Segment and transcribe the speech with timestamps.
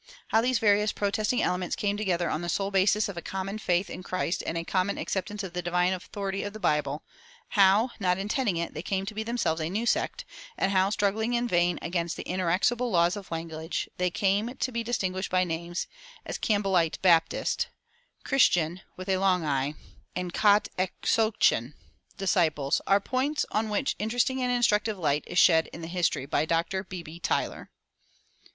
[0.29, 3.87] How these various protesting elements came together on the sole basis of a common faith
[3.87, 7.03] in Christ and a common acceptance of the divine authority of the Bible;
[7.49, 10.25] how, not intending it, they came to be themselves a new sect;
[10.57, 14.81] and how, struggling in vain against the inexorable laws of language, they came to be
[14.83, 15.85] distinguished by names,
[16.25, 17.67] as Campbellite Baptist,
[18.23, 19.75] Christ ian (with a long i),
[20.15, 21.75] and (+kat' exochên+)
[22.17, 26.43] Disciples, are points on which interesting and instructive light is shed in the history by
[26.43, 26.83] Dr.
[26.83, 27.03] B.
[27.03, 27.19] B.
[27.19, 27.69] Tyler.